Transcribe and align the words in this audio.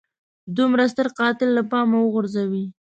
دومره 0.57 0.83
ستر 0.93 1.07
قتل 1.17 1.49
له 1.57 1.63
پامه 1.71 1.97
وغورځوي. 2.01 2.65